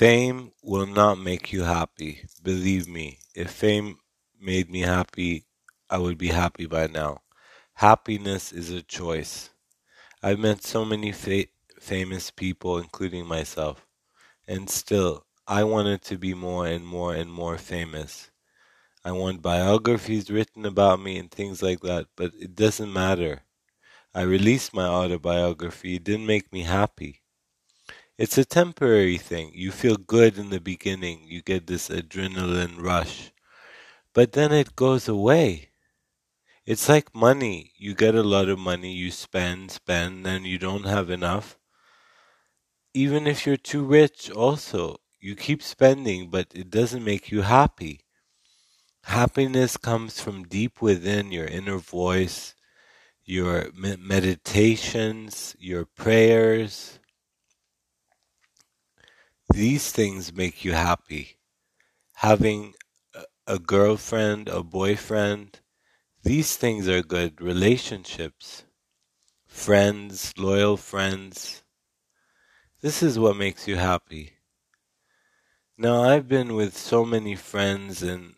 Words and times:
Fame 0.00 0.52
will 0.62 0.86
not 0.86 1.18
make 1.18 1.52
you 1.52 1.64
happy. 1.64 2.24
Believe 2.42 2.88
me, 2.88 3.18
if 3.34 3.50
fame 3.50 3.98
made 4.40 4.70
me 4.70 4.80
happy, 4.80 5.44
I 5.90 5.98
would 5.98 6.16
be 6.16 6.28
happy 6.28 6.64
by 6.64 6.86
now. 6.86 7.20
Happiness 7.74 8.50
is 8.50 8.70
a 8.70 8.80
choice. 8.80 9.50
I've 10.22 10.38
met 10.38 10.64
so 10.64 10.86
many 10.86 11.12
fa- 11.12 11.52
famous 11.78 12.30
people, 12.30 12.78
including 12.78 13.26
myself, 13.26 13.86
and 14.48 14.70
still, 14.70 15.26
I 15.46 15.64
wanted 15.64 16.00
to 16.04 16.16
be 16.16 16.32
more 16.32 16.66
and 16.66 16.86
more 16.86 17.14
and 17.14 17.30
more 17.30 17.58
famous. 17.58 18.30
I 19.04 19.12
want 19.12 19.42
biographies 19.42 20.30
written 20.30 20.64
about 20.64 21.02
me 21.02 21.18
and 21.18 21.30
things 21.30 21.62
like 21.62 21.80
that, 21.80 22.06
but 22.16 22.32
it 22.40 22.54
doesn't 22.54 22.90
matter. 22.90 23.42
I 24.14 24.22
released 24.22 24.72
my 24.72 24.86
autobiography, 24.86 25.96
it 25.96 26.04
didn't 26.04 26.24
make 26.24 26.50
me 26.54 26.62
happy. 26.62 27.19
It's 28.20 28.36
a 28.36 28.44
temporary 28.44 29.16
thing. 29.16 29.52
You 29.54 29.70
feel 29.72 29.96
good 29.96 30.36
in 30.36 30.50
the 30.50 30.60
beginning, 30.60 31.24
you 31.26 31.40
get 31.40 31.66
this 31.66 31.88
adrenaline 31.88 32.78
rush, 32.78 33.32
but 34.12 34.32
then 34.32 34.52
it 34.52 34.76
goes 34.76 35.08
away. 35.08 35.70
It's 36.66 36.86
like 36.86 37.14
money. 37.14 37.72
You 37.78 37.94
get 37.94 38.14
a 38.14 38.22
lot 38.22 38.50
of 38.50 38.58
money, 38.58 38.92
you 38.92 39.10
spend, 39.10 39.70
spend, 39.70 40.26
then 40.26 40.44
you 40.44 40.58
don't 40.58 40.84
have 40.84 41.08
enough. 41.08 41.58
Even 42.92 43.26
if 43.26 43.46
you're 43.46 43.56
too 43.56 43.84
rich, 43.84 44.30
also, 44.30 44.98
you 45.18 45.34
keep 45.34 45.62
spending, 45.62 46.28
but 46.28 46.48
it 46.54 46.68
doesn't 46.68 47.02
make 47.02 47.30
you 47.30 47.40
happy. 47.40 48.04
Happiness 49.04 49.78
comes 49.78 50.20
from 50.20 50.44
deep 50.44 50.82
within 50.82 51.32
your 51.32 51.46
inner 51.46 51.78
voice, 51.78 52.54
your 53.24 53.70
meditations, 53.74 55.56
your 55.58 55.86
prayers, 55.86 56.99
these 59.52 59.90
things 59.92 60.32
make 60.32 60.64
you 60.64 60.72
happy. 60.72 61.36
Having 62.14 62.74
a 63.46 63.58
girlfriend, 63.58 64.48
a 64.48 64.62
boyfriend, 64.62 65.60
these 66.22 66.56
things 66.56 66.88
are 66.88 67.02
good. 67.02 67.40
Relationships, 67.40 68.64
friends, 69.46 70.32
loyal 70.38 70.76
friends. 70.76 71.62
This 72.80 73.02
is 73.02 73.18
what 73.18 73.36
makes 73.36 73.66
you 73.66 73.76
happy. 73.76 74.34
Now, 75.76 76.02
I've 76.02 76.28
been 76.28 76.54
with 76.54 76.76
so 76.76 77.04
many 77.04 77.34
friends, 77.34 78.02
and 78.02 78.34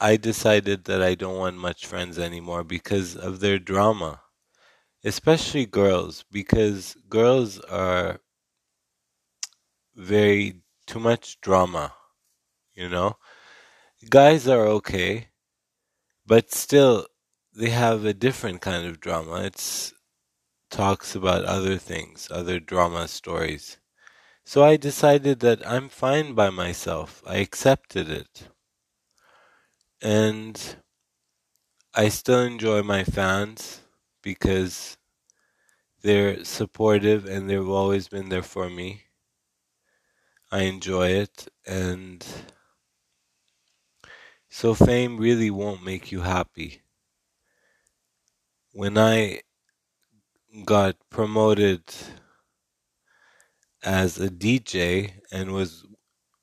I 0.00 0.16
decided 0.16 0.84
that 0.84 1.02
I 1.02 1.14
don't 1.14 1.38
want 1.38 1.56
much 1.56 1.86
friends 1.86 2.18
anymore 2.18 2.62
because 2.62 3.16
of 3.16 3.40
their 3.40 3.58
drama. 3.58 4.20
Especially 5.02 5.66
girls, 5.66 6.24
because 6.30 6.96
girls 7.08 7.58
are 7.60 8.20
very 9.94 10.60
too 10.86 11.00
much 11.00 11.40
drama, 11.40 11.94
you 12.74 12.88
know? 12.88 13.16
Guys 14.10 14.46
are 14.48 14.66
okay, 14.66 15.28
but 16.26 16.52
still 16.52 17.06
they 17.54 17.70
have 17.70 18.04
a 18.04 18.14
different 18.14 18.60
kind 18.60 18.86
of 18.86 19.00
drama. 19.00 19.42
It's 19.44 19.92
talks 20.70 21.14
about 21.14 21.44
other 21.44 21.76
things, 21.78 22.28
other 22.30 22.58
drama 22.58 23.06
stories. 23.06 23.78
So 24.44 24.64
I 24.64 24.76
decided 24.76 25.40
that 25.40 25.66
I'm 25.66 25.88
fine 25.88 26.34
by 26.34 26.50
myself. 26.50 27.22
I 27.26 27.36
accepted 27.36 28.10
it. 28.10 28.48
And 30.02 30.60
I 31.94 32.08
still 32.08 32.40
enjoy 32.40 32.82
my 32.82 33.04
fans 33.04 33.80
because 34.22 34.98
they're 36.02 36.44
supportive 36.44 37.24
and 37.24 37.48
they've 37.48 37.68
always 37.68 38.08
been 38.08 38.28
there 38.28 38.42
for 38.42 38.68
me. 38.68 39.04
I 40.54 40.60
enjoy 40.60 41.08
it, 41.08 41.48
and 41.66 42.24
so 44.48 44.72
fame 44.72 45.16
really 45.16 45.50
won't 45.50 45.82
make 45.82 46.12
you 46.12 46.20
happy. 46.20 46.82
When 48.70 48.96
I 48.96 49.40
got 50.64 50.94
promoted 51.10 51.82
as 53.82 54.20
a 54.20 54.30
DJ 54.30 55.14
and 55.32 55.50
was 55.50 55.86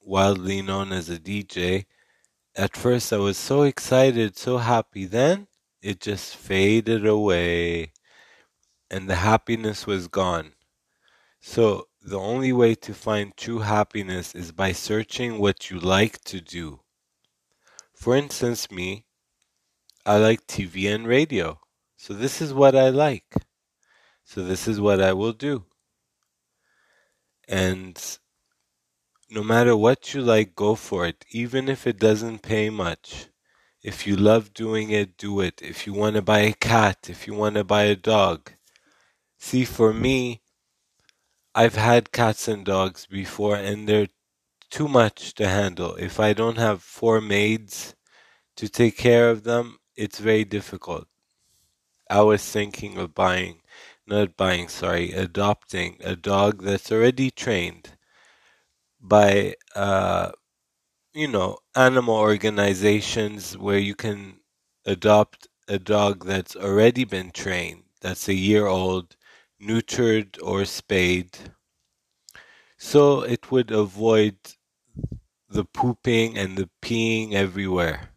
wildly 0.00 0.60
known 0.60 0.90
as 0.90 1.08
a 1.08 1.20
DJ, 1.20 1.86
at 2.56 2.76
first 2.76 3.12
I 3.12 3.18
was 3.18 3.38
so 3.38 3.62
excited, 3.62 4.36
so 4.36 4.58
happy. 4.58 5.04
Then 5.04 5.46
it 5.82 6.00
just 6.00 6.34
faded 6.34 7.06
away 7.06 7.92
and 8.90 9.08
the 9.08 9.14
happiness 9.14 9.86
was 9.86 10.08
gone. 10.08 10.54
So 11.40 11.86
the 12.02 12.18
only 12.18 12.52
way 12.52 12.74
to 12.74 12.94
find 12.94 13.36
true 13.36 13.60
happiness 13.60 14.34
is 14.34 14.52
by 14.52 14.72
searching 14.72 15.38
what 15.38 15.70
you 15.70 15.78
like 15.78 16.22
to 16.24 16.40
do. 16.40 16.80
For 17.94 18.16
instance, 18.16 18.70
me, 18.70 19.04
I 20.06 20.16
like 20.16 20.46
TV 20.46 20.92
and 20.92 21.06
radio. 21.06 21.60
So 21.96 22.14
this 22.14 22.40
is 22.40 22.54
what 22.54 22.74
I 22.74 22.88
like. 22.88 23.34
So 24.24 24.42
this 24.42 24.66
is 24.66 24.80
what 24.80 25.00
I 25.00 25.12
will 25.12 25.34
do. 25.34 25.66
And 27.46 28.00
no 29.28 29.42
matter 29.42 29.76
what 29.76 30.14
you 30.14 30.22
like, 30.22 30.54
go 30.54 30.74
for 30.74 31.06
it, 31.06 31.24
even 31.30 31.68
if 31.68 31.86
it 31.86 31.98
doesn't 31.98 32.42
pay 32.42 32.70
much. 32.70 33.26
If 33.82 34.06
you 34.06 34.16
love 34.16 34.54
doing 34.54 34.90
it, 34.90 35.16
do 35.16 35.40
it. 35.40 35.60
If 35.62 35.86
you 35.86 35.92
want 35.92 36.16
to 36.16 36.22
buy 36.22 36.40
a 36.40 36.52
cat, 36.52 37.08
if 37.08 37.26
you 37.26 37.34
want 37.34 37.56
to 37.56 37.64
buy 37.64 37.84
a 37.84 37.96
dog. 37.96 38.52
See, 39.38 39.64
for 39.64 39.92
me, 39.92 40.42
I've 41.54 41.76
had 41.76 42.10
cats 42.10 42.48
and 42.48 42.64
dogs 42.66 43.06
before, 43.06 43.54
and 43.54 43.88
they're 43.88 44.08
too 44.70 44.88
much 44.88 45.34
to 45.34 45.48
handle. 45.48 45.94
If 45.96 46.20
I 46.20 46.32
don't 46.32 46.58
have 46.58 46.82
four 46.82 47.20
maids 47.20 47.94
to 48.56 48.68
take 48.68 48.96
care 48.98 49.30
of 49.30 49.44
them, 49.44 49.78
it's 49.96 50.18
very 50.20 50.44
difficult. 50.44 51.08
I 52.10 52.20
was 52.20 52.44
thinking 52.46 52.98
of 52.98 53.14
buying, 53.14 53.62
not 54.06 54.36
buying, 54.36 54.68
sorry, 54.68 55.12
adopting 55.12 55.96
a 56.04 56.14
dog 56.14 56.62
that's 56.62 56.92
already 56.92 57.30
trained 57.30 57.96
by, 59.00 59.54
uh, 59.74 60.30
you 61.14 61.28
know, 61.28 61.58
animal 61.76 62.16
organizations 62.16 63.58
where 63.58 63.78
you 63.78 63.94
can 63.94 64.40
adopt 64.86 65.48
a 65.68 65.78
dog 65.78 66.26
that's 66.26 66.56
already 66.56 67.04
been 67.04 67.30
trained, 67.32 67.84
that's 68.02 68.28
a 68.28 68.34
year 68.34 68.66
old, 68.66 69.16
neutered 69.62 70.38
or 70.42 70.64
spayed, 70.64 71.36
so 72.78 73.20
it 73.20 73.50
would 73.50 73.70
avoid 73.70 74.36
the 75.48 75.64
pooping 75.64 76.38
and 76.38 76.56
the 76.56 76.70
peeing 76.80 77.34
everywhere. 77.34 78.10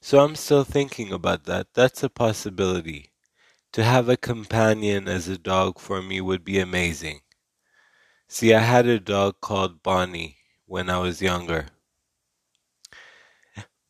So 0.00 0.24
I'm 0.24 0.34
still 0.34 0.64
thinking 0.64 1.12
about 1.12 1.44
that. 1.44 1.68
That's 1.74 2.02
a 2.02 2.08
possibility. 2.08 3.12
To 3.72 3.84
have 3.84 4.08
a 4.08 4.16
companion 4.16 5.08
as 5.08 5.28
a 5.28 5.38
dog 5.38 5.78
for 5.78 6.02
me 6.02 6.20
would 6.20 6.44
be 6.44 6.58
amazing. 6.58 7.20
See, 8.28 8.52
I 8.52 8.60
had 8.60 8.86
a 8.86 8.98
dog 8.98 9.40
called 9.40 9.82
Bonnie 9.82 10.38
when 10.66 10.90
I 10.90 10.98
was 10.98 11.22
younger. 11.22 11.66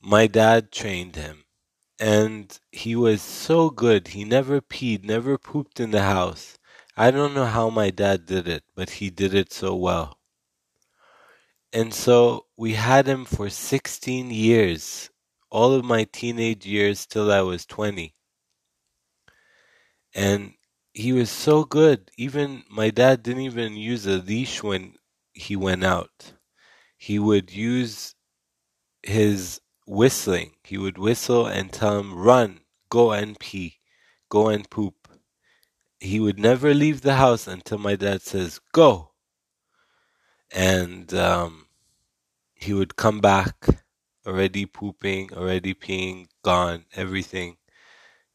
My 0.01 0.27
dad 0.27 0.71
trained 0.71 1.17
him 1.17 1.41
and 2.03 2.59
he 2.73 2.97
was 2.97 3.23
so 3.23 3.71
good. 3.71 4.09
He 4.09 4.25
never 4.25 4.61
peed, 4.61 5.05
never 5.05 5.39
pooped 5.39 5.79
in 5.79 5.93
the 5.93 6.03
house. 6.03 6.59
I 6.97 7.13
don't 7.13 7.33
know 7.33 7.45
how 7.45 7.71
my 7.71 7.91
dad 7.91 8.27
did 8.27 8.49
it, 8.49 8.65
but 8.75 8.91
he 8.91 9.09
did 9.09 9.35
it 9.35 9.53
so 9.53 9.77
well. 9.77 10.19
And 11.73 11.95
so 11.95 12.47
we 12.57 12.73
had 12.73 13.07
him 13.07 13.25
for 13.25 13.49
16 13.49 14.33
years, 14.33 15.11
all 15.49 15.75
of 15.75 15.85
my 15.85 16.03
teenage 16.03 16.67
years 16.67 17.07
till 17.07 17.31
I 17.31 17.43
was 17.43 17.65
20. 17.67 18.13
And 20.13 20.55
he 20.93 21.13
was 21.13 21.31
so 21.31 21.63
good. 21.63 22.11
Even 22.19 22.65
my 22.69 22.91
dad 22.91 23.23
didn't 23.23 23.43
even 23.43 23.77
use 23.77 24.07
a 24.07 24.19
leash 24.19 24.61
when 24.61 24.97
he 25.34 25.55
went 25.55 25.84
out. 25.84 26.33
He 26.97 27.21
would 27.21 27.53
use 27.53 28.16
his 29.05 29.60
whistling. 29.87 30.53
He 30.65 30.79
would 30.79 30.99
whistle 30.99 31.47
and 31.47 31.73
tell 31.73 31.99
him, 31.99 32.15
run, 32.15 32.61
go 32.89 33.13
and 33.13 33.39
pee, 33.39 33.81
go 34.29 34.49
and 34.49 34.69
poop. 34.69 35.09
He 36.01 36.19
would 36.19 36.39
never 36.39 36.75
leave 36.75 37.03
the 37.03 37.15
house 37.15 37.47
until 37.47 37.79
my 37.79 37.97
dad 37.97 38.23
says, 38.23 38.61
go. 38.73 39.13
And 40.51 41.13
um, 41.15 41.67
he 42.55 42.73
would 42.73 42.97
come 42.97 43.21
back 43.21 43.67
already 44.27 44.67
pooping, 44.67 45.33
already 45.34 45.75
peeing, 45.75 46.27
gone, 46.43 46.84
everything 46.95 47.57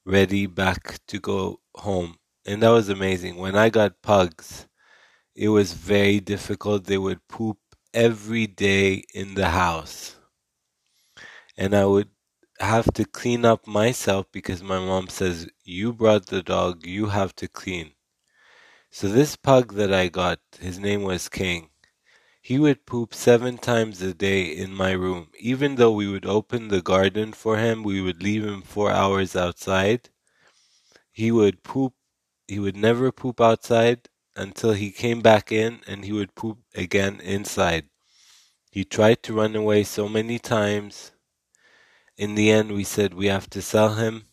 ready 0.08 0.46
back 0.46 1.00
to 1.08 1.20
go 1.20 1.60
home. 1.76 2.16
And 2.46 2.64
that 2.64 2.70
was 2.70 2.88
amazing. 2.88 3.36
When 3.36 3.58
I 3.58 3.70
got 3.70 4.02
pugs, 4.02 4.68
it 5.36 5.50
was 5.50 5.74
very 5.74 6.22
difficult. 6.22 6.86
They 6.86 6.98
would 6.98 7.28
poop 7.28 7.58
every 7.94 8.48
day 8.48 9.04
in 9.14 9.34
the 9.34 9.50
house 9.50 10.16
and 11.57 11.75
I 11.75 11.86
would 11.86 12.09
have 12.59 12.92
to 12.94 13.06
clean 13.06 13.45
up 13.45 13.68
myself 13.68 14.27
because 14.31 14.62
my 14.63 14.80
mom 14.80 15.09
says, 15.09 15.48
You 15.63 15.94
brought 15.94 16.27
the 16.27 16.44
dog, 16.44 16.86
you 16.86 17.07
have 17.07 17.36
to 17.38 17.48
clean. 17.48 17.92
So, 18.89 19.07
this 19.09 19.36
pug 19.36 19.74
that 19.74 19.94
I 19.94 20.07
got, 20.07 20.39
his 20.59 20.80
name 20.80 21.04
was 21.04 21.30
King. 21.30 21.69
He 22.42 22.57
would 22.57 22.86
poop 22.86 23.13
seven 23.13 23.57
times 23.57 24.01
a 24.01 24.13
day 24.13 24.44
in 24.44 24.74
my 24.74 24.92
room. 24.92 25.31
Even 25.38 25.75
though 25.75 25.92
we 25.92 26.07
would 26.07 26.25
open 26.25 26.69
the 26.69 26.81
garden 26.81 27.33
for 27.33 27.57
him, 27.57 27.83
we 27.83 28.00
would 28.00 28.24
leave 28.24 28.45
him 28.45 28.62
four 28.62 28.89
hours 28.89 29.36
outside. 29.36 30.10
He 31.12 31.31
would 31.31 31.63
poop, 31.63 31.94
he 32.48 32.60
would 32.60 32.77
never 32.77 33.12
poop 33.12 33.42
outside 33.42 34.07
until 34.38 34.71
he 34.74 34.92
came 34.92 35.21
back 35.21 35.51
in 35.51 35.81
and 35.88 36.06
he 36.06 36.13
would 36.13 36.36
poop 36.36 36.60
again 36.74 37.19
inside. 37.19 37.89
He 38.71 38.86
tried 38.86 39.24
to 39.24 39.33
run 39.33 39.56
away 39.56 39.83
so 39.83 40.07
many 40.07 40.39
times. 40.39 41.12
In 42.18 42.36
the 42.36 42.50
end, 42.52 42.72
we 42.72 42.84
said 42.84 43.14
we 43.14 43.28
have 43.28 43.50
to 43.52 43.62
sell 43.62 43.96
him. 43.96 44.25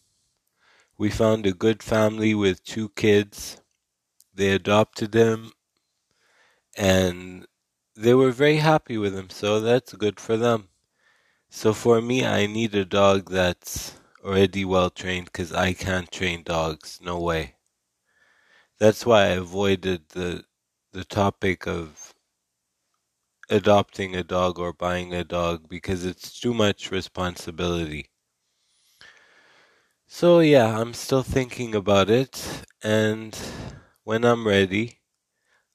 We 0.96 1.10
found 1.10 1.46
a 1.46 1.52
good 1.52 1.82
family 1.82 2.34
with 2.34 2.64
two 2.64 2.88
kids. 2.90 3.60
They 4.34 4.50
adopted 4.50 5.14
him 5.14 5.52
and 6.76 7.46
they 7.96 8.14
were 8.14 8.32
very 8.32 8.56
happy 8.56 8.98
with 8.98 9.14
him, 9.14 9.30
so 9.30 9.60
that's 9.60 9.92
good 9.92 10.18
for 10.18 10.36
them. 10.36 10.68
So 11.48 11.72
for 11.72 12.00
me, 12.00 12.24
I 12.26 12.46
need 12.46 12.74
a 12.74 12.84
dog 12.84 13.30
that's 13.30 13.94
already 14.24 14.64
well 14.64 14.90
trained 14.90 15.26
because 15.26 15.52
I 15.52 15.72
can't 15.72 16.10
train 16.10 16.42
dogs. 16.42 16.98
No 17.02 17.20
way. 17.20 17.54
That's 18.78 19.06
why 19.06 19.24
I 19.24 19.38
avoided 19.44 20.08
the 20.10 20.44
the 20.92 21.04
topic 21.04 21.66
of 21.66 22.13
adopting 23.54 24.16
a 24.16 24.24
dog 24.24 24.58
or 24.58 24.72
buying 24.72 25.14
a 25.14 25.24
dog 25.24 25.68
because 25.68 26.04
it's 26.04 26.38
too 26.40 26.52
much 26.54 26.90
responsibility. 26.90 28.10
So 30.06 30.40
yeah, 30.40 30.80
I'm 30.80 30.94
still 30.94 31.22
thinking 31.22 31.74
about 31.74 32.08
it 32.08 32.64
and 32.82 33.38
when 34.02 34.24
I'm 34.24 34.46
ready, 34.46 35.00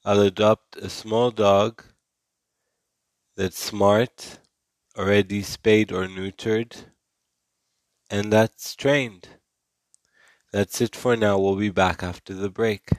I'll 0.06 0.22
adopt 0.22 0.78
a 0.78 0.90
small 0.90 1.32
dog 1.32 1.84
that's 3.36 3.58
smart, 3.58 4.40
already 4.98 5.42
spayed 5.42 5.92
or 5.92 6.06
neutered, 6.08 6.92
and 8.12 8.32
that's 8.32 8.76
trained. 8.76 9.30
That's 10.52 10.80
it 10.80 10.96
for 10.96 11.16
now. 11.16 11.40
We'll 11.40 11.56
be 11.56 11.72
back 11.72 12.04
after 12.04 12.36
the 12.36 12.52
break. 12.52 12.90